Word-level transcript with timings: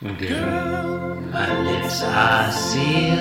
Girl, 0.00 1.16
my 1.32 1.60
lips 1.64 2.02
are 2.04 2.52
sealed. 2.52 3.18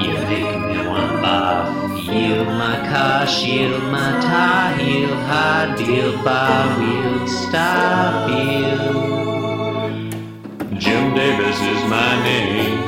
You 0.00 0.14
make 0.22 0.56
me 0.60 0.86
want 0.86 1.18
barf. 1.18 2.06
Yield 2.06 2.46
my 2.46 2.76
car, 2.88 3.26
shield 3.26 3.82
my 3.90 4.20
tie, 4.20 4.76
heel, 4.76 5.12
high 5.12 5.74
deal, 5.74 6.22
bar 6.22 6.78
wheel, 6.78 7.26
stop 7.26 8.30
you. 8.30 8.78
Jim 10.78 11.12
Davis 11.12 11.60
is 11.60 11.84
my 11.90 12.22
name. 12.22 12.78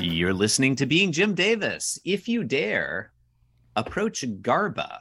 You're 0.00 0.34
listening 0.34 0.74
to 0.74 0.86
Being 0.86 1.12
Jim 1.12 1.36
Davis. 1.36 2.00
If 2.04 2.26
you 2.26 2.42
dare, 2.42 3.12
approach 3.76 4.24
Garba, 4.40 4.98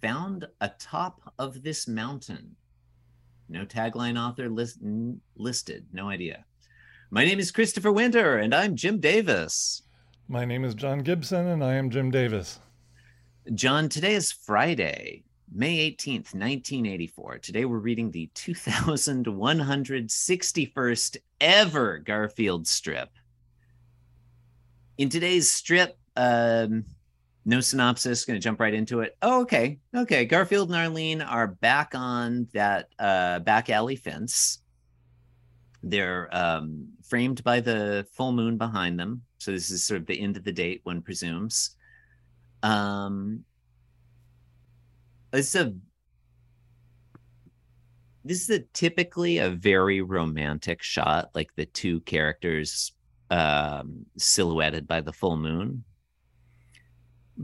found 0.00 0.48
atop 0.60 1.32
of 1.38 1.62
this 1.62 1.86
mountain. 1.86 2.56
No 3.52 3.64
tagline 3.66 4.18
author 4.18 4.48
list, 4.48 4.78
listed, 5.36 5.84
no 5.92 6.08
idea. 6.08 6.46
My 7.10 7.26
name 7.26 7.38
is 7.38 7.50
Christopher 7.50 7.92
Winter, 7.92 8.38
and 8.38 8.54
I'm 8.54 8.76
Jim 8.76 8.98
Davis. 8.98 9.82
My 10.26 10.46
name 10.46 10.64
is 10.64 10.74
John 10.74 11.00
Gibson, 11.00 11.48
and 11.48 11.62
I 11.62 11.74
am 11.74 11.90
Jim 11.90 12.10
Davis. 12.10 12.60
John, 13.52 13.90
today 13.90 14.14
is 14.14 14.32
Friday, 14.32 15.24
May 15.54 15.90
18th, 15.90 16.32
1984. 16.32 17.40
Today 17.40 17.66
we're 17.66 17.76
reading 17.76 18.10
the 18.10 18.30
2161st 18.34 21.18
ever 21.38 21.98
Garfield 21.98 22.66
strip. 22.66 23.10
In 24.96 25.10
today's 25.10 25.52
strip, 25.52 25.98
um, 26.16 26.86
no 27.44 27.60
synopsis, 27.60 28.24
going 28.24 28.38
to 28.38 28.42
jump 28.42 28.60
right 28.60 28.74
into 28.74 29.00
it. 29.00 29.16
Oh, 29.22 29.42
okay. 29.42 29.78
Okay. 29.94 30.24
Garfield 30.24 30.68
and 30.68 30.76
Arlene 30.76 31.20
are 31.22 31.48
back 31.48 31.92
on 31.94 32.46
that 32.52 32.88
uh, 32.98 33.40
back 33.40 33.68
alley 33.68 33.96
fence. 33.96 34.58
They're 35.82 36.28
um, 36.32 36.88
framed 37.02 37.42
by 37.42 37.60
the 37.60 38.06
full 38.12 38.32
moon 38.32 38.56
behind 38.56 38.98
them. 38.98 39.22
So 39.38 39.50
this 39.50 39.70
is 39.70 39.84
sort 39.84 40.00
of 40.00 40.06
the 40.06 40.20
end 40.20 40.36
of 40.36 40.44
the 40.44 40.52
date, 40.52 40.80
one 40.84 41.02
presumes. 41.02 41.76
Um, 42.62 43.44
it's 45.32 45.54
a 45.56 45.74
this 48.24 48.42
is 48.42 48.50
a 48.50 48.60
typically 48.72 49.38
a 49.38 49.50
very 49.50 50.00
romantic 50.00 50.80
shot, 50.80 51.30
like 51.34 51.52
the 51.56 51.66
two 51.66 52.00
characters 52.02 52.92
um, 53.30 54.06
silhouetted 54.16 54.86
by 54.86 55.00
the 55.00 55.12
full 55.12 55.36
moon. 55.36 55.82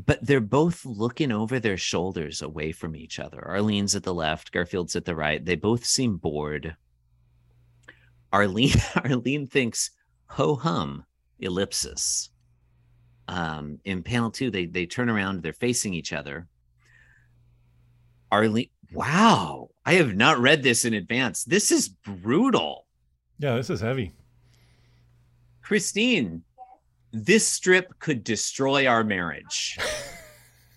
But 0.06 0.24
they're 0.24 0.40
both 0.40 0.86
looking 0.86 1.32
over 1.32 1.58
their 1.58 1.76
shoulders 1.76 2.40
away 2.40 2.70
from 2.70 2.94
each 2.94 3.18
other. 3.18 3.44
Arlene's 3.44 3.96
at 3.96 4.04
the 4.04 4.14
left, 4.14 4.52
Garfield's 4.52 4.94
at 4.94 5.04
the 5.04 5.16
right. 5.16 5.44
They 5.44 5.56
both 5.56 5.84
seem 5.84 6.18
bored. 6.18 6.76
Arlene 8.32 8.76
Arlene 8.96 9.46
thinks 9.46 9.90
ho 10.26 10.54
hum 10.54 11.04
ellipsis. 11.40 12.30
Um, 13.26 13.78
in 13.84 14.02
panel 14.02 14.30
two, 14.30 14.50
they 14.50 14.66
they 14.66 14.86
turn 14.86 15.10
around, 15.10 15.42
they're 15.42 15.52
facing 15.52 15.94
each 15.94 16.12
other. 16.12 16.46
Arlene, 18.30 18.70
wow, 18.92 19.70
I 19.84 19.94
have 19.94 20.14
not 20.14 20.38
read 20.38 20.62
this 20.62 20.84
in 20.84 20.94
advance. 20.94 21.44
This 21.44 21.72
is 21.72 21.88
brutal. 21.88 22.86
Yeah, 23.38 23.56
this 23.56 23.70
is 23.70 23.80
heavy. 23.80 24.12
Christine, 25.62 26.44
this 27.12 27.46
strip 27.46 27.98
could 27.98 28.24
destroy 28.24 28.86
our 28.86 29.04
marriage. 29.04 29.78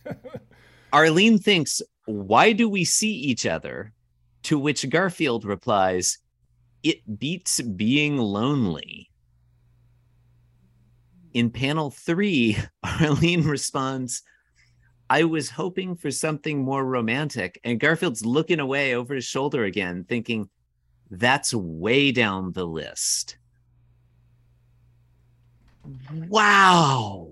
Arlene 0.93 1.37
thinks, 1.37 1.81
why 2.05 2.51
do 2.51 2.67
we 2.67 2.83
see 2.83 3.11
each 3.11 3.45
other? 3.45 3.93
To 4.43 4.57
which 4.57 4.89
Garfield 4.89 5.45
replies, 5.45 6.17
it 6.83 7.19
beats 7.19 7.61
being 7.61 8.17
lonely. 8.17 9.09
In 11.33 11.49
panel 11.49 11.91
three, 11.91 12.57
Arlene 12.83 13.43
responds, 13.43 14.23
I 15.09 15.25
was 15.25 15.49
hoping 15.49 15.95
for 15.95 16.09
something 16.09 16.63
more 16.63 16.85
romantic. 16.85 17.59
And 17.63 17.79
Garfield's 17.79 18.25
looking 18.25 18.59
away 18.59 18.95
over 18.95 19.13
his 19.13 19.25
shoulder 19.25 19.65
again, 19.65 20.05
thinking, 20.07 20.49
that's 21.09 21.53
way 21.53 22.11
down 22.11 22.53
the 22.53 22.65
list. 22.65 23.37
Wow. 26.29 27.27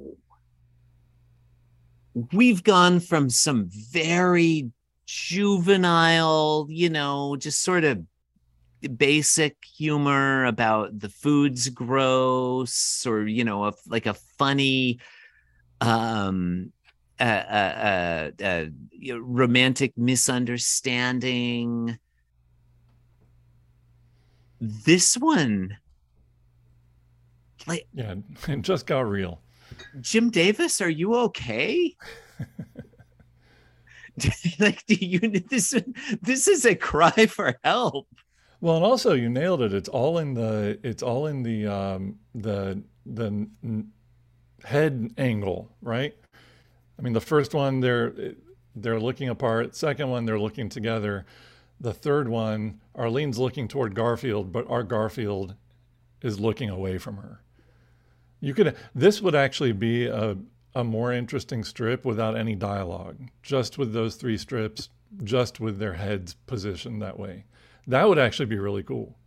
We've 2.34 2.64
gone 2.64 3.00
from 3.00 3.30
some 3.30 3.70
very 3.70 4.72
juvenile, 5.06 6.68
you 6.70 6.90
know, 6.90 7.36
just 7.38 7.62
sort 7.62 7.84
of 7.84 8.04
basic 8.98 9.58
humor 9.78 10.46
about 10.46 11.00
the 11.00 11.10
food's 11.10 11.70
gross 11.70 13.06
or 13.06 13.28
you 13.28 13.44
know 13.44 13.66
a, 13.66 13.74
like 13.88 14.06
a 14.06 14.14
funny 14.14 15.00
um 15.82 16.72
uh 17.20 18.30
romantic 19.20 19.92
misunderstanding 19.98 22.00
this 24.62 25.16
one 25.16 25.78
like 27.68 27.88
yeah 27.94 28.16
it 28.48 28.62
just 28.62 28.86
got 28.86 29.02
real 29.02 29.42
jim 30.02 30.30
davis 30.30 30.82
are 30.82 30.90
you 30.90 31.16
okay 31.16 31.96
like 34.60 34.86
do 34.86 34.96
you 34.96 35.20
this 35.20 35.74
this 36.22 36.48
is 36.48 36.66
a 36.66 36.76
cry 36.76 37.26
for 37.28 37.58
help 37.64 38.08
well, 38.62 38.76
and 38.76 38.86
also 38.86 39.14
you 39.14 39.30
nailed 39.30 39.62
it. 39.62 39.74
It's 39.74 39.90
all 39.90 40.18
in 40.18 40.34
the 40.34 40.80
it's 40.84 41.02
all 41.02 41.28
in 41.28 41.44
the 41.44 41.68
um, 41.68 42.20
the 42.36 42.84
the 43.06 43.48
head 44.66 45.14
angle, 45.18 45.70
right? 45.82 46.14
I 46.98 47.02
mean, 47.02 47.14
the 47.14 47.22
first 47.22 47.54
one 47.54 47.80
they're 47.80 48.34
they're 48.76 49.00
looking 49.00 49.30
apart. 49.30 49.76
Second 49.76 50.10
one 50.10 50.26
they're 50.26 50.40
looking 50.40 50.68
together. 50.68 51.26
The 51.80 51.94
third 51.94 52.28
one, 52.28 52.82
Arlene's 52.96 53.40
looking 53.40 53.70
toward 53.70 53.96
Garfield, 53.96 54.52
but 54.52 54.70
our 54.70 54.84
Garfield 54.84 55.56
is 56.22 56.40
looking 56.40 56.70
away 56.70 56.98
from 56.98 57.16
her. 57.18 57.42
You 58.42 58.54
could 58.54 58.76
this 58.96 59.22
would 59.22 59.36
actually 59.36 59.74
be 59.74 60.06
a 60.08 60.38
a 60.76 60.84
more 60.84 61.12
interesting 61.12 61.64
strip 61.64 62.06
without 62.06 62.38
any 62.38 62.56
dialogue, 62.56 63.30
just 63.42 63.78
with 63.78 63.94
those 63.94 64.16
three 64.16 64.38
strips, 64.38 64.90
just 65.24 65.60
with 65.60 65.80
their 65.80 65.94
heads 65.94 66.36
positioned 66.48 67.02
that 67.02 67.20
way. 67.20 67.46
That 67.88 68.08
would 68.08 68.20
actually 68.20 68.46
be 68.46 68.60
really 68.60 68.84
cool. 68.84 69.18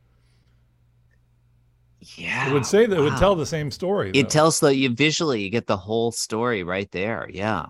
Yeah. 2.17 2.49
It 2.49 2.53
would 2.53 2.67
say 2.67 2.87
that 2.87 2.97
wow. 2.97 3.03
it 3.03 3.11
would 3.11 3.19
tell 3.19 3.35
the 3.35 3.47
same 3.47 3.71
story. 3.71 4.13
Though. 4.13 4.19
It 4.19 4.31
tells 4.31 4.61
that 4.61 4.77
you 4.77 4.91
visually 4.91 5.43
you 5.43 5.51
get 5.51 5.67
the 5.67 5.77
whole 5.77 6.13
story 6.13 6.63
right 6.63 6.91
there. 6.91 7.29
Yeah. 7.31 7.67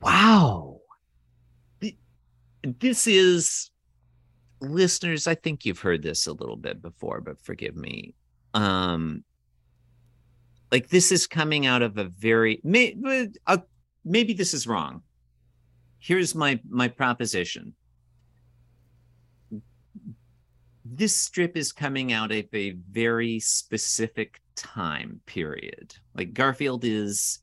Wow. 0.00 0.80
This 2.62 3.06
is 3.06 3.70
listeners, 4.60 5.26
I 5.26 5.34
think 5.34 5.64
you've 5.64 5.80
heard 5.80 6.02
this 6.02 6.26
a 6.26 6.32
little 6.32 6.56
bit 6.56 6.82
before, 6.82 7.20
but 7.20 7.40
forgive 7.40 7.76
me. 7.76 8.14
Um 8.54 9.24
like 10.70 10.88
this 10.88 11.12
is 11.12 11.26
coming 11.26 11.66
out 11.66 11.82
of 11.82 11.96
a 11.98 12.04
very 12.04 12.60
uh, 13.46 13.58
maybe 14.04 14.32
this 14.32 14.54
is 14.54 14.66
wrong. 14.66 15.02
Here's 15.98 16.34
my 16.34 16.60
my 16.68 16.88
proposition. 16.88 17.74
This 20.84 21.14
strip 21.14 21.56
is 21.56 21.72
coming 21.72 22.12
out 22.12 22.32
of 22.32 22.46
a 22.52 22.70
very 22.90 23.40
specific 23.40 24.40
time 24.56 25.20
period. 25.26 25.94
Like 26.14 26.32
garfield 26.32 26.84
is 26.84 27.40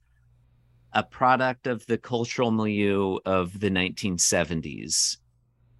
a 0.93 1.03
product 1.03 1.67
of 1.67 1.85
the 1.85 1.97
cultural 1.97 2.51
milieu 2.51 3.17
of 3.25 3.59
the 3.59 3.69
1970s 3.69 5.17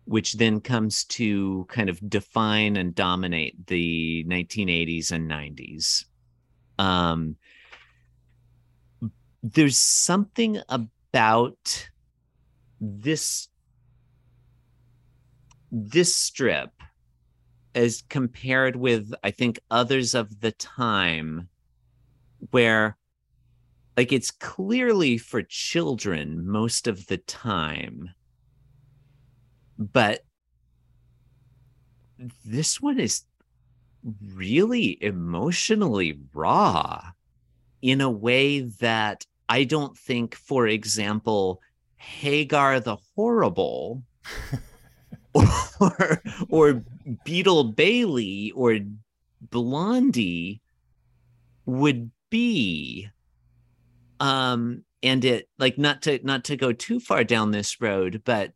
which 0.06 0.34
then 0.34 0.62
comes 0.62 1.04
to 1.04 1.66
kind 1.70 1.90
of 1.90 2.10
define 2.10 2.78
and 2.78 2.96
dominate 2.96 3.68
the 3.68 4.24
1980s 4.28 5.12
and 5.12 5.30
90s 5.30 6.06
um, 6.78 7.36
there's 9.44 9.78
something 9.78 10.60
about 10.70 11.90
this 12.82 13.48
this 15.72 16.16
strip 16.16 16.72
as 17.74 18.04
compared 18.10 18.76
with 18.76 19.14
i 19.24 19.32
think 19.32 19.60
others 19.70 20.14
of 20.14 20.40
the 20.40 20.52
time 20.54 21.50
where 22.52 22.98
like 23.98 24.12
it's 24.12 24.32
clearly 24.32 25.18
for 25.18 25.42
children 25.42 26.48
most 26.48 26.88
of 26.88 27.08
the 27.08 27.18
time 27.18 28.10
but 29.78 30.24
this 32.46 32.82
one 32.82 33.00
is 33.00 33.24
really 34.34 34.98
emotionally 35.04 36.20
raw 36.34 37.02
in 37.82 38.02
a 38.02 38.10
way 38.10 38.62
that 38.62 39.26
i 39.50 39.64
don't 39.64 39.98
think 39.98 40.36
for 40.36 40.68
example 40.68 41.62
Hagar 42.06 42.80
the 42.80 42.98
Horrible 43.16 44.04
or 45.80 46.22
or 46.50 46.84
Beetle 47.24 47.66
Bailey 47.66 48.52
or 48.52 48.80
Blondie 49.42 50.62
would 51.66 52.12
be. 52.30 53.10
Um, 54.20 54.84
and 55.04 55.26
it 55.26 55.50
like 55.58 55.78
not 55.78 56.04
to 56.04 56.20
not 56.24 56.46
to 56.46 56.56
go 56.56 56.72
too 56.72 57.00
far 57.00 57.24
down 57.24 57.52
this 57.52 57.82
road, 57.82 58.22
but 58.24 58.54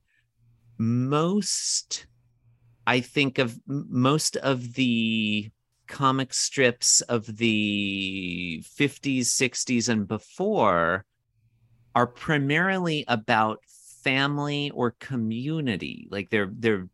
most 0.79 2.07
I 2.87 3.01
think 3.01 3.37
of 3.37 3.59
most 3.67 4.35
of 4.37 4.73
the 4.73 5.51
comic 5.87 6.33
strips 6.33 7.01
of 7.01 7.37
the 7.37 8.63
50s, 8.65 9.21
60s, 9.21 9.89
and 9.89 10.07
before 10.07 11.05
are 11.93 12.07
primarily 12.07 13.05
about 13.07 13.59
family 14.03 14.71
or 14.71 14.95
community. 14.99 16.07
Like 16.09 16.31
they're 16.31 16.49
they're 16.51 16.87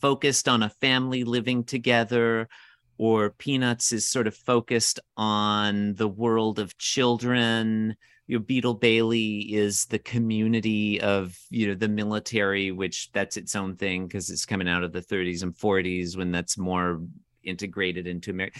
focused 0.00 0.46
on 0.46 0.62
a 0.62 0.68
family 0.68 1.24
living 1.24 1.64
together, 1.64 2.48
or 2.98 3.30
Peanuts 3.30 3.92
is 3.92 4.06
sort 4.06 4.26
of 4.26 4.34
focused 4.34 5.00
on 5.16 5.94
the 5.94 6.08
world 6.08 6.58
of 6.58 6.76
children 6.76 7.96
you 8.26 8.38
know, 8.38 8.44
Beetle 8.44 8.74
Bailey 8.74 9.40
is 9.54 9.86
the 9.86 9.98
community 9.98 11.00
of 11.00 11.38
you 11.50 11.68
know 11.68 11.74
the 11.74 11.88
military, 11.88 12.72
which 12.72 13.12
that's 13.12 13.36
its 13.36 13.54
own 13.54 13.76
thing 13.76 14.06
because 14.06 14.30
it's 14.30 14.46
coming 14.46 14.68
out 14.68 14.82
of 14.82 14.92
the 14.92 15.02
30s 15.02 15.42
and 15.42 15.54
40s 15.54 16.16
when 16.16 16.30
that's 16.30 16.56
more 16.56 17.00
integrated 17.42 18.06
into 18.06 18.30
America. 18.30 18.58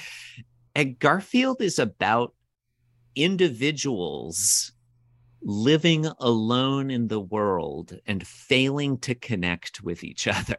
And 0.75 0.99
Garfield 0.99 1.62
is 1.62 1.78
about 1.78 2.34
individuals 3.14 4.72
living 5.43 6.06
alone 6.20 6.90
in 6.90 7.08
the 7.08 7.20
world 7.20 7.96
and 8.06 8.26
failing 8.26 8.99
to 8.99 9.14
connect 9.14 9.82
with 9.82 10.02
each 10.02 10.26
other. 10.26 10.56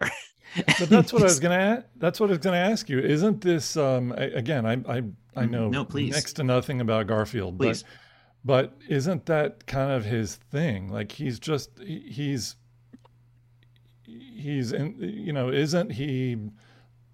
but 0.80 0.90
that's 0.90 1.12
what 1.12 1.22
I 1.22 1.26
was 1.26 1.40
gonna. 1.40 1.86
That's 1.98 2.20
what 2.20 2.30
I 2.30 2.32
was 2.32 2.40
gonna 2.40 2.58
ask 2.58 2.90
you. 2.90 3.00
Isn't 3.00 3.42
this 3.42 3.78
um, 3.78 4.14
again? 4.14 4.66
I 4.66 4.74
I 4.88 4.98
I 5.36 5.46
mm, 5.46 5.50
know 5.50 5.70
no, 5.70 5.86
please. 5.86 6.14
next 6.14 6.34
to 6.34 6.44
nothing 6.44 6.82
about 6.82 7.08
Garfield, 7.08 7.60
please. 7.60 7.84
but 7.84 7.92
but 8.46 8.78
isn't 8.88 9.26
that 9.26 9.66
kind 9.66 9.92
of 9.92 10.06
his 10.06 10.36
thing? 10.36 10.88
Like 10.90 11.12
he's 11.12 11.40
just 11.40 11.72
he's 11.80 12.56
he's 14.04 14.72
in 14.72 14.96
you 15.00 15.34
know 15.34 15.50
isn't 15.50 15.92
he 15.94 16.38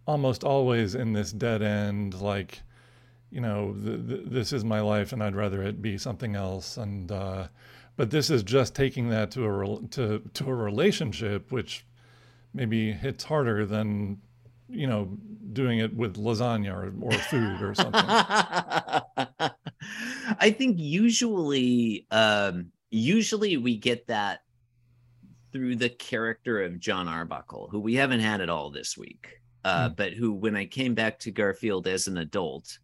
almost 0.05 0.43
always 0.43 0.93
in 0.93 1.13
this 1.13 1.31
dead 1.31 1.61
end 1.61 2.19
like 2.19 2.61
you 3.29 3.39
know 3.39 3.73
this 3.77 4.51
is 4.51 4.65
my 4.65 4.81
life 4.81 5.13
and 5.13 5.23
I'd 5.23 5.35
rather 5.35 5.63
it 5.63 5.81
be 5.81 5.97
something 5.97 6.35
else 6.35 6.75
and 6.75 7.09
uh, 7.09 7.47
but 7.95 8.11
this 8.11 8.29
is 8.29 8.43
just 8.43 8.75
taking 8.75 9.09
that 9.09 9.31
to 9.31 9.45
a 9.45 9.87
to 9.91 10.19
to 10.33 10.49
a 10.49 10.53
relationship 10.53 11.49
which 11.49 11.85
maybe 12.53 12.91
hits 12.91 13.23
harder 13.23 13.65
than 13.65 14.19
you 14.67 14.87
know 14.87 15.17
doing 15.53 15.79
it 15.79 15.95
with 15.95 16.17
lasagna 16.17 16.73
or, 16.73 16.93
or 17.01 17.11
food 17.13 17.61
or 17.61 17.73
something 17.73 19.49
I 20.39 20.51
think 20.51 20.77
usually, 20.79 22.05
um, 22.11 22.71
usually 22.89 23.57
we 23.57 23.77
get 23.77 24.07
that 24.07 24.41
through 25.51 25.75
the 25.75 25.89
character 25.89 26.61
of 26.61 26.79
Jon 26.79 27.07
Arbuckle, 27.07 27.67
who 27.71 27.79
we 27.79 27.95
haven't 27.95 28.21
had 28.21 28.41
at 28.41 28.49
all 28.49 28.69
this 28.69 28.97
week. 28.97 29.41
Uh, 29.63 29.89
mm. 29.89 29.95
but 29.95 30.13
who, 30.13 30.33
when 30.33 30.55
I 30.55 30.65
came 30.65 30.95
back 30.95 31.19
to 31.19 31.31
Garfield 31.31 31.87
as 31.87 32.07
an 32.07 32.17
adult, 32.17 32.79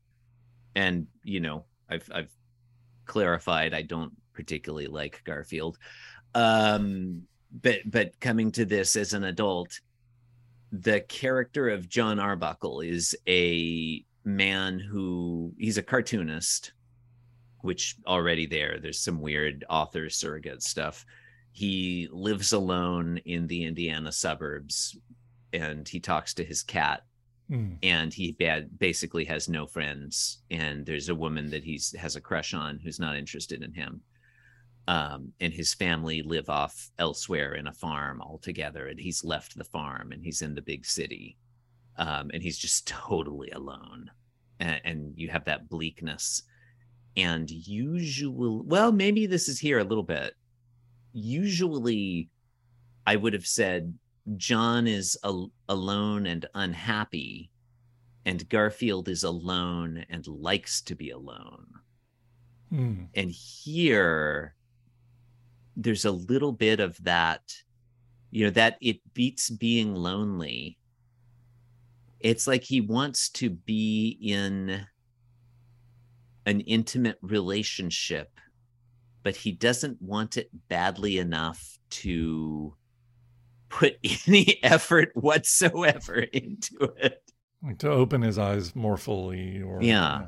and 0.75 1.07
you 1.23 1.39
know, 1.39 1.65
I've 1.89 2.07
I've 2.13 2.31
clarified 3.05 3.73
I 3.73 3.81
don't 3.81 4.13
particularly 4.33 4.87
like 4.87 5.23
Garfield, 5.23 5.77
um, 6.35 7.23
but 7.63 7.79
but 7.85 8.19
coming 8.19 8.51
to 8.51 8.65
this 8.65 8.95
as 8.95 9.13
an 9.13 9.23
adult, 9.23 9.79
the 10.71 11.01
character 11.01 11.69
of 11.69 11.89
Jon 11.89 12.19
Arbuckle 12.19 12.81
is 12.81 13.15
a 13.27 14.05
man 14.23 14.77
who 14.77 15.53
he's 15.57 15.77
a 15.77 15.83
cartoonist 15.83 16.73
which 17.61 17.95
already 18.05 18.45
there 18.45 18.79
there's 18.81 18.99
some 18.99 19.21
weird 19.21 19.65
author 19.69 20.09
surrogate 20.09 20.63
stuff. 20.63 21.05
He 21.51 22.07
lives 22.11 22.53
alone 22.53 23.19
in 23.25 23.47
the 23.47 23.63
indiana 23.63 24.11
suburbs 24.11 24.97
and 25.53 25.87
he 25.87 25.99
talks 25.99 26.33
to 26.35 26.43
his 26.43 26.61
cat 26.61 27.03
mm. 27.49 27.77
and 27.83 28.13
he 28.13 28.33
bad, 28.33 28.77
basically 28.77 29.25
has 29.25 29.49
no 29.49 29.65
friends 29.65 30.39
and 30.51 30.85
there's 30.85 31.09
a 31.09 31.15
woman 31.15 31.49
that 31.49 31.63
he's 31.63 31.95
has 31.97 32.15
a 32.15 32.21
crush 32.21 32.53
on 32.53 32.79
who's 32.79 32.99
not 32.99 33.17
interested 33.17 33.63
in 33.63 33.73
him. 33.73 34.01
Um, 34.89 35.33
and 35.41 35.51
his 35.51 35.73
family 35.73 36.21
live 36.21 36.49
off 36.49 36.91
elsewhere 36.97 37.55
in 37.55 37.67
a 37.67 37.73
farm 37.73 38.21
altogether 38.21 38.87
and 38.87 38.97
he's 38.97 39.23
left 39.23 39.57
the 39.57 39.65
farm 39.65 40.13
and 40.13 40.23
he's 40.23 40.41
in 40.41 40.55
the 40.55 40.61
big 40.61 40.85
city. 40.85 41.37
Um, 41.97 42.29
and 42.33 42.41
he's 42.41 42.57
just 42.57 42.87
totally 43.09 43.49
alone. 43.51 44.11
And, 44.59 44.81
and 44.85 45.13
you 45.15 45.29
have 45.29 45.45
that 45.45 45.69
bleakness 45.69 46.43
and 47.17 47.49
usually 47.49 48.61
well 48.63 48.91
maybe 48.91 49.25
this 49.25 49.49
is 49.49 49.59
here 49.59 49.79
a 49.79 49.83
little 49.83 50.03
bit. 50.03 50.33
Usually 51.13 52.29
i 53.05 53.15
would 53.15 53.33
have 53.33 53.47
said 53.47 53.93
jon 54.35 54.87
is 54.87 55.17
al- 55.23 55.51
alone 55.69 56.27
and 56.27 56.45
unhappy 56.53 57.49
and 58.25 58.47
garfield 58.49 59.07
is 59.07 59.23
alone 59.23 60.05
and 60.09 60.27
likes 60.27 60.81
to 60.81 60.95
be 60.95 61.09
alone. 61.11 61.65
Hmm. 62.69 63.03
and 63.15 63.31
here 63.31 64.53
there's 65.77 66.03
a 66.03 66.11
little 66.11 66.51
bit 66.51 66.81
of 66.81 67.01
that 67.05 67.41
you 68.31 68.45
know 68.45 68.51
that 68.51 68.77
it 68.81 68.99
beats 69.13 69.49
being 69.49 69.95
lonely. 69.95 70.77
It's 72.19 72.47
like 72.47 72.63
he 72.63 72.81
wants 72.81 73.29
to 73.29 73.49
be 73.49 74.17
in 74.21 74.85
an 76.47 76.61
intimate 76.61 77.17
relationship, 77.21 78.31
but 79.21 79.35
he 79.35 79.51
doesn't 79.51 80.01
want 80.01 80.37
it 80.37 80.49
badly 80.69 81.17
enough 81.17 81.77
to 81.89 82.73
put 83.69 83.97
any 84.27 84.63
effort 84.63 85.11
whatsoever 85.13 86.15
into 86.15 86.93
it. 86.97 87.21
Like 87.61 87.79
to 87.79 87.89
open 87.89 88.21
his 88.21 88.37
eyes 88.37 88.75
more 88.75 88.97
fully 88.97 89.61
or 89.61 89.81
yeah. 89.81 90.27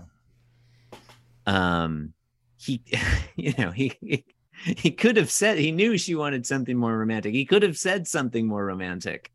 yeah. 0.92 0.98
Um 1.46 2.14
he 2.58 2.84
you 3.38 3.54
know, 3.58 3.72
he 3.72 4.26
he 4.52 4.92
could 4.92 5.16
have 5.16 5.32
said 5.32 5.58
he 5.58 5.72
knew 5.72 5.98
she 5.98 6.16
wanted 6.16 6.46
something 6.46 6.78
more 6.78 6.98
romantic. 6.98 7.34
He 7.34 7.46
could 7.46 7.64
have 7.64 7.78
said 7.78 8.08
something 8.08 8.46
more 8.46 8.66
romantic. 8.66 9.32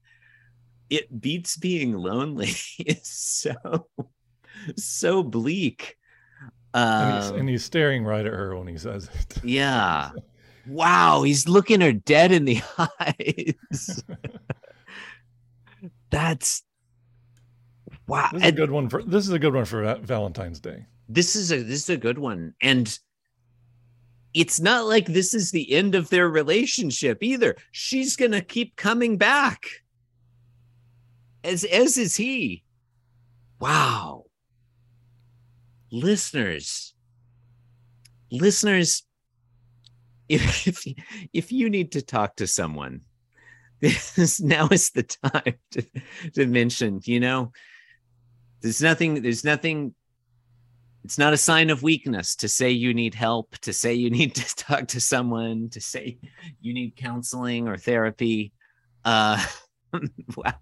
It 0.91 1.19
beats 1.19 1.57
being 1.57 1.95
lonely. 1.95 2.51
it's 2.79 3.11
so 3.11 3.87
so 4.77 5.23
bleak 5.23 5.97
and, 6.75 7.23
he's, 7.23 7.31
and 7.31 7.41
um, 7.41 7.47
he's 7.49 7.65
staring 7.65 8.05
right 8.05 8.27
at 8.27 8.33
her 8.33 8.57
when 8.57 8.67
he 8.67 8.77
says 8.77 9.09
it. 9.15 9.39
Yeah. 9.45 10.11
wow, 10.67 11.23
he's 11.23 11.49
looking 11.49 11.81
her 11.81 11.93
dead 11.93 12.33
in 12.33 12.45
the 12.45 12.61
eyes. 12.79 14.03
That's 16.11 16.63
wow. 18.09 18.29
This 18.33 18.43
is 18.43 18.49
a 18.49 18.53
good 18.53 18.71
one 18.71 18.89
for 18.89 19.03
this 19.03 19.27
is 19.27 19.33
a 19.33 19.39
good 19.39 19.55
one 19.55 19.65
for 19.65 19.95
Valentine's 19.97 20.61
Day. 20.61 20.87
This 21.09 21.37
is 21.37 21.53
a 21.53 21.63
this 21.63 21.83
is 21.85 21.91
a 21.91 21.97
good 21.97 22.19
one. 22.19 22.55
And 22.61 22.99
it's 24.33 24.61
not 24.61 24.87
like 24.87 25.07
this 25.07 25.33
is 25.33 25.51
the 25.51 25.73
end 25.73 25.95
of 25.95 26.09
their 26.11 26.29
relationship 26.29 27.23
either. 27.23 27.57
She's 27.71 28.17
gonna 28.17 28.41
keep 28.41 28.77
coming 28.77 29.17
back. 29.17 29.67
As 31.45 31.65
as 31.65 31.99
is 31.99 32.17
he. 32.17 32.65
Wow 33.61 34.24
listeners, 35.95 36.93
listeners, 38.31 39.05
if, 40.29 40.67
if, 40.67 40.85
if 41.33 41.53
you 41.53 41.71
need 41.71 41.93
to 41.93 42.03
talk 42.03 42.37
to 42.37 42.47
someone, 42.47 43.03
this 43.81 44.41
now 44.41 44.69
is 44.69 44.91
the 44.91 45.03
time 45.03 45.55
to, 45.73 45.85
to 46.35 46.47
mention, 46.47 47.01
you 47.05 47.21
know, 47.21 47.53
there's 48.61 48.83
nothing, 48.83 49.23
there's 49.23 49.45
nothing, 49.45 49.95
it's 51.05 51.19
not 51.19 51.33
a 51.33 51.37
sign 51.37 51.71
of 51.71 51.83
weakness 51.83 52.35
to 52.37 52.49
say 52.49 52.71
you 52.71 52.95
need 52.95 53.15
help, 53.15 53.57
to 53.59 53.73
say 53.73 53.95
you 53.95 54.11
need 54.19 54.35
to 54.35 54.57
talk 54.57 54.89
to 54.89 55.01
someone, 55.01 55.69
to 55.71 55.81
say 55.81 56.19
you 56.61 56.75
need 56.75 56.97
counseling 56.97 57.69
or 57.69 57.77
therapy. 57.77 58.53
Uh, 59.05 59.45
wow. 60.37 60.55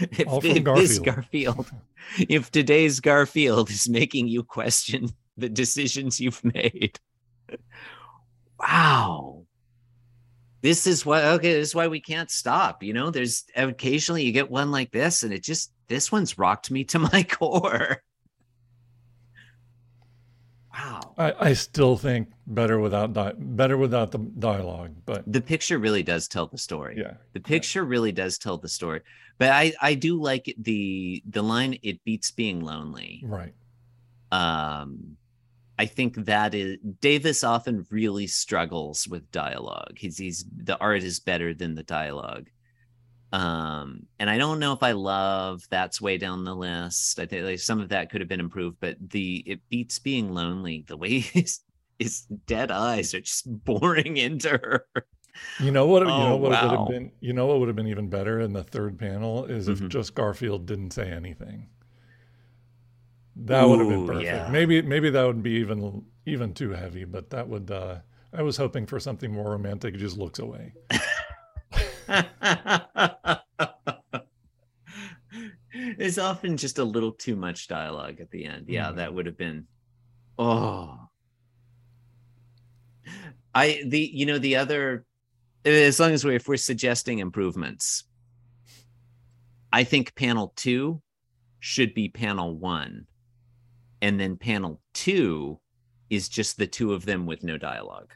If, 0.12 0.28
All 0.28 0.40
from 0.40 0.62
Garfield. 0.62 0.78
this 0.78 0.98
Garfield 0.98 1.70
if 2.18 2.50
today's 2.50 3.00
Garfield 3.00 3.70
is 3.70 3.88
making 3.88 4.28
you 4.28 4.42
question 4.42 5.10
the 5.36 5.48
decisions 5.48 6.20
you've 6.20 6.44
made. 6.44 6.98
wow. 8.58 9.44
This 10.62 10.86
is 10.86 11.06
why 11.06 11.24
okay, 11.32 11.54
this 11.54 11.68
is 11.68 11.74
why 11.74 11.88
we 11.88 12.00
can't 12.00 12.30
stop. 12.30 12.82
You 12.82 12.92
know, 12.92 13.10
there's 13.10 13.44
occasionally 13.56 14.24
you 14.24 14.32
get 14.32 14.50
one 14.50 14.70
like 14.70 14.90
this, 14.90 15.22
and 15.22 15.32
it 15.32 15.42
just 15.42 15.72
this 15.88 16.12
one's 16.12 16.38
rocked 16.38 16.70
me 16.70 16.84
to 16.84 16.98
my 16.98 17.22
core. 17.22 18.02
Wow. 20.72 21.09
I, 21.20 21.48
I 21.48 21.52
still 21.52 21.96
think 21.96 22.28
better 22.46 22.80
without 22.80 23.12
di- 23.12 23.34
better 23.36 23.76
without 23.76 24.10
the 24.10 24.18
dialogue, 24.18 24.92
but 25.04 25.30
the 25.30 25.42
picture 25.42 25.78
really 25.78 26.02
does 26.02 26.26
tell 26.28 26.46
the 26.46 26.56
story. 26.58 26.94
yeah, 26.98 27.14
The 27.34 27.40
picture 27.40 27.84
really 27.84 28.12
does 28.12 28.38
tell 28.38 28.56
the 28.56 28.68
story. 28.68 29.00
But 29.38 29.50
I 29.50 29.72
I 29.82 29.94
do 29.94 30.20
like 30.20 30.54
the 30.58 31.22
the 31.28 31.42
line 31.42 31.78
it 31.82 32.02
beats 32.04 32.30
being 32.30 32.60
lonely. 32.60 33.22
right. 33.24 33.54
Um 34.32 35.16
I 35.78 35.86
think 35.86 36.24
that 36.26 36.54
is 36.54 36.76
Davis 37.00 37.42
often 37.44 37.86
really 37.90 38.26
struggles 38.26 39.08
with 39.08 39.30
dialogue. 39.32 39.94
He's 39.96 40.18
he's 40.18 40.44
the 40.70 40.78
art 40.78 41.02
is 41.02 41.20
better 41.20 41.54
than 41.54 41.74
the 41.74 41.82
dialogue. 41.82 42.48
Um 43.32 44.06
and 44.18 44.28
I 44.28 44.38
don't 44.38 44.58
know 44.58 44.72
if 44.72 44.82
I 44.82 44.92
love 44.92 45.62
that's 45.70 46.00
way 46.00 46.18
down 46.18 46.44
the 46.44 46.54
list. 46.54 47.18
I 47.20 47.26
think 47.26 47.44
like 47.44 47.60
some 47.60 47.80
of 47.80 47.90
that 47.90 48.10
could 48.10 48.20
have 48.20 48.28
been 48.28 48.40
improved, 48.40 48.78
but 48.80 48.96
the 49.10 49.42
it 49.46 49.60
beats 49.68 49.98
being 50.00 50.32
lonely. 50.32 50.84
The 50.86 50.96
way 50.96 51.18
his 51.20 51.60
his 51.98 52.22
dead 52.46 52.70
eyes 52.70 53.14
are 53.14 53.20
just 53.20 53.44
boring 53.64 54.16
into 54.16 54.48
her. 54.50 54.86
You 55.60 55.70
know 55.70 55.86
what? 55.86 56.02
you 56.02 56.08
Oh, 56.08 56.24
know 56.24 56.36
what 56.36 56.50
would 56.50 56.72
have 56.72 56.88
been. 56.88 57.12
You 57.20 57.32
know 57.32 57.46
what 57.46 57.60
would 57.60 57.68
have 57.68 57.76
been 57.76 57.86
even 57.86 58.08
better 58.08 58.40
in 58.40 58.52
the 58.52 58.64
third 58.64 58.98
panel 58.98 59.44
is 59.44 59.68
if 59.68 59.78
Mhm. 59.78 59.88
just 59.88 60.14
Garfield 60.14 60.66
didn't 60.66 60.90
say 60.92 61.10
anything. 61.10 61.68
That 63.36 63.64
would 63.64 63.78
have 63.78 63.88
been 63.88 64.06
perfect. 64.06 64.24
yeah. 64.24 64.48
Maybe 64.50 64.82
maybe 64.82 65.08
that 65.10 65.24
would 65.24 65.42
be 65.42 65.52
even 65.52 66.04
even 66.26 66.52
too 66.52 66.70
heavy, 66.70 67.04
but 67.04 67.30
that 67.30 67.48
would. 67.48 67.70
uh 67.70 68.00
I 68.32 68.42
was 68.42 68.56
hoping 68.56 68.86
for 68.86 69.00
something 69.00 69.32
more 69.32 69.50
romantic. 69.50 69.94
He 69.94 70.00
just 70.00 70.18
looks 70.18 70.38
away. 70.38 70.74
There's 76.10 76.18
often 76.18 76.56
just 76.56 76.78
a 76.80 76.84
little 76.84 77.12
too 77.12 77.36
much 77.36 77.68
dialogue 77.68 78.18
at 78.20 78.32
the 78.32 78.44
end. 78.44 78.64
Yeah, 78.68 78.86
Mhm. 78.90 78.96
that 78.96 79.14
would 79.14 79.26
have 79.26 79.36
been 79.38 79.68
oh. 80.40 80.98
I 83.54 83.80
the 83.86 84.10
you 84.12 84.26
know 84.26 84.38
the 84.38 84.56
other 84.56 85.04
as 85.64 86.00
long 86.00 86.10
as 86.10 86.24
we 86.24 86.34
if 86.34 86.48
we're 86.48 86.56
suggesting 86.56 87.20
improvements, 87.20 88.02
I 89.72 89.84
think 89.84 90.16
panel 90.16 90.52
2 90.56 91.00
should 91.60 91.94
be 91.94 92.08
panel 92.08 92.56
1 92.56 93.06
and 94.02 94.18
then 94.18 94.36
panel 94.36 94.80
2 94.94 95.60
is 96.08 96.28
just 96.28 96.56
the 96.56 96.66
two 96.66 96.92
of 96.92 97.04
them 97.04 97.24
with 97.24 97.44
no 97.44 97.56
dialogue. 97.56 98.12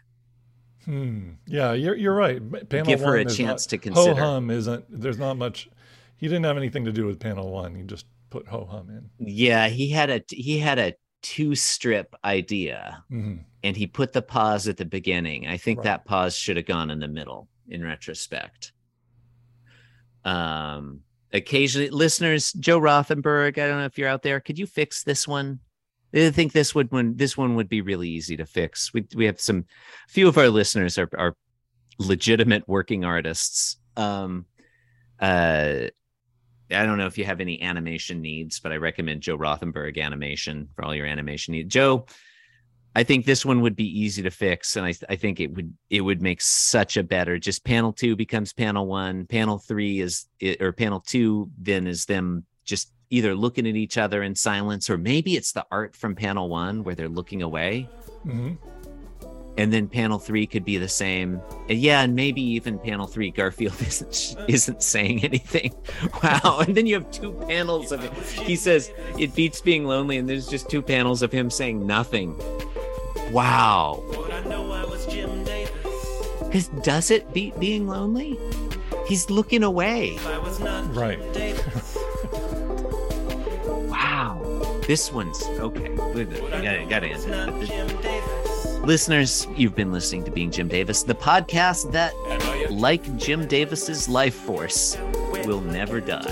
Hmm. 0.84 1.34
Yeah, 1.46 1.74
you're 1.74 1.94
you're 1.94 2.14
right. 2.16 2.40
Panel 2.68 2.86
Give 2.86 3.00
her 3.02 3.18
a 3.18 3.24
chance 3.24 3.66
not- 3.66 3.70
to 3.70 3.78
consider. 3.78 4.14
Ho 4.14 4.32
hum 4.32 4.50
isn't. 4.50 4.84
There's 5.00 5.18
not 5.18 5.34
much. 5.36 5.68
He 6.16 6.28
didn't 6.28 6.44
have 6.44 6.56
anything 6.56 6.84
to 6.84 6.92
do 6.92 7.06
with 7.06 7.18
panel 7.20 7.50
one. 7.50 7.74
He 7.74 7.82
just 7.82 8.06
put 8.30 8.46
ho 8.48 8.64
hum 8.70 8.88
in. 8.90 9.10
Yeah, 9.26 9.68
he 9.68 9.90
had 9.90 10.10
a 10.10 10.22
he 10.28 10.58
had 10.58 10.78
a 10.78 10.94
two 11.22 11.54
strip 11.54 12.14
idea 12.24 13.02
hmm 13.08 13.36
and 13.62 13.74
he 13.76 13.86
put 13.86 14.12
the 14.12 14.20
pause 14.20 14.68
at 14.68 14.76
the 14.76 14.84
beginning. 14.84 15.46
I 15.46 15.56
think 15.56 15.78
Right. 15.78 15.84
that 15.84 16.04
pause 16.04 16.36
should 16.36 16.58
have 16.58 16.66
gone 16.66 16.90
in 16.90 17.00
the 17.00 17.08
middle 17.08 17.48
in 17.68 17.82
retrospect. 17.82 18.72
Um 20.24 21.00
occasionally 21.32 21.90
listeners, 21.90 22.52
Joe 22.52 22.78
Rothenberg, 22.78 23.58
I 23.58 23.66
don't 23.66 23.78
know 23.78 23.84
if 23.86 23.98
you're 23.98 24.08
out 24.08 24.22
there, 24.22 24.40
could 24.40 24.58
you 24.58 24.66
fix 24.66 25.02
this 25.02 25.26
one? 25.26 25.60
I 26.14 26.30
think 26.30 26.52
this 26.52 26.74
would 26.74 26.92
one 26.92 27.16
this 27.16 27.36
one 27.36 27.56
would 27.56 27.68
be 27.68 27.80
really 27.80 28.08
easy 28.08 28.36
to 28.36 28.46
fix. 28.46 28.92
We 28.94 29.06
we 29.14 29.24
have 29.26 29.40
some 29.40 29.64
few 30.08 30.28
of 30.28 30.38
our 30.38 30.48
listeners 30.48 30.96
are 30.98 31.08
are 31.18 31.36
legitimate 31.98 32.68
working 32.68 33.04
artists. 33.04 33.78
Um 33.96 34.46
uh 35.20 35.86
I 36.70 36.86
don't 36.86 36.98
know 36.98 37.06
if 37.06 37.18
you 37.18 37.24
have 37.24 37.40
any 37.40 37.60
animation 37.62 38.20
needs, 38.22 38.60
but 38.60 38.72
I 38.72 38.76
recommend 38.76 39.20
Joe 39.20 39.36
Rothenberg 39.36 39.98
animation 39.98 40.68
for 40.74 40.84
all 40.84 40.94
your 40.94 41.06
animation 41.06 41.52
needs. 41.52 41.72
Joe, 41.72 42.06
I 42.96 43.02
think 43.02 43.26
this 43.26 43.44
one 43.44 43.60
would 43.60 43.76
be 43.76 44.00
easy 44.00 44.22
to 44.22 44.30
fix, 44.30 44.76
and 44.76 44.86
I, 44.86 44.94
I 45.08 45.16
think 45.16 45.40
it 45.40 45.52
would 45.54 45.74
it 45.90 46.00
would 46.00 46.22
make 46.22 46.40
such 46.40 46.96
a 46.96 47.02
better. 47.02 47.38
Just 47.38 47.64
panel 47.64 47.92
two 47.92 48.16
becomes 48.16 48.52
panel 48.52 48.86
one. 48.86 49.26
Panel 49.26 49.58
three 49.58 50.00
is 50.00 50.26
or 50.60 50.72
panel 50.72 51.00
two 51.00 51.50
then 51.58 51.86
is 51.86 52.06
them 52.06 52.46
just 52.64 52.92
either 53.10 53.34
looking 53.34 53.66
at 53.66 53.76
each 53.76 53.98
other 53.98 54.22
in 54.22 54.34
silence, 54.34 54.88
or 54.88 54.96
maybe 54.96 55.36
it's 55.36 55.52
the 55.52 55.66
art 55.70 55.96
from 55.96 56.14
panel 56.14 56.48
one 56.48 56.84
where 56.84 56.94
they're 56.94 57.08
looking 57.08 57.42
away, 57.42 57.88
hmm 58.22 58.54
and 59.56 59.72
then 59.72 59.88
panel 59.88 60.18
three 60.18 60.46
could 60.46 60.64
be 60.64 60.78
the 60.78 60.88
same. 60.88 61.40
And 61.68 61.78
yeah, 61.78 62.02
and 62.02 62.14
maybe 62.14 62.42
even 62.42 62.78
panel 62.78 63.06
three, 63.06 63.30
Garfield 63.30 63.80
isn't 63.86 64.36
isn't 64.48 64.82
saying 64.82 65.24
anything. 65.24 65.74
Wow! 66.22 66.60
And 66.66 66.74
then 66.76 66.86
you 66.86 66.94
have 66.94 67.10
two 67.10 67.32
panels 67.48 67.92
of 67.92 68.02
it. 68.04 68.12
He 68.12 68.56
says 68.56 68.90
it 69.18 69.34
beats 69.34 69.60
being 69.60 69.84
lonely, 69.84 70.16
and 70.16 70.28
there's 70.28 70.46
just 70.46 70.68
two 70.68 70.82
panels 70.82 71.22
of 71.22 71.32
him 71.32 71.50
saying 71.50 71.86
nothing. 71.86 72.36
Wow! 73.30 74.02
Because 76.40 76.68
does 76.82 77.10
it 77.10 77.32
beat 77.32 77.58
being 77.58 77.86
lonely? 77.86 78.38
He's 79.06 79.28
looking 79.28 79.62
away. 79.62 80.18
Right. 80.92 81.20
Wow. 83.88 84.80
This 84.86 85.10
one's 85.10 85.42
okay. 85.44 85.94
Good. 86.12 86.30
Gotta, 86.50 86.86
gotta 86.88 87.06
answer. 87.06 88.33
Listeners, 88.84 89.48
you've 89.56 89.74
been 89.74 89.92
listening 89.92 90.24
to 90.24 90.30
Being 90.30 90.50
Jim 90.50 90.68
Davis, 90.68 91.02
the 91.02 91.14
podcast 91.14 91.90
that, 91.92 92.12
like 92.70 93.16
Jim 93.16 93.48
Davis's 93.48 94.10
life 94.10 94.34
force, 94.34 94.98
will 95.46 95.62
never 95.62 96.02
die. 96.02 96.30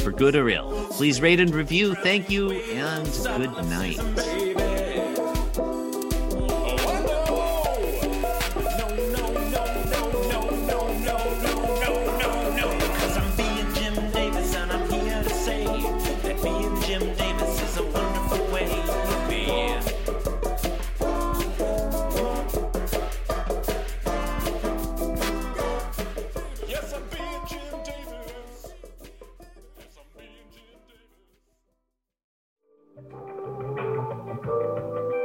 For 0.00 0.12
good 0.12 0.36
or 0.36 0.48
ill. 0.48 0.86
Please 0.92 1.20
rate 1.20 1.40
and 1.40 1.52
review. 1.52 1.96
Thank 1.96 2.30
you 2.30 2.52
and 2.52 3.04
good 3.04 3.52
night. 3.68 4.51